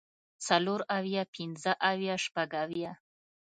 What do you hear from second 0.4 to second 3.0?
څلور اويه پنځۀ اويه شپږ اويه